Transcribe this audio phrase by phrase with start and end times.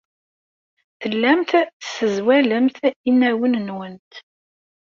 [1.01, 2.77] Tellamt tessezwalemt
[3.09, 4.11] inawen-nwent.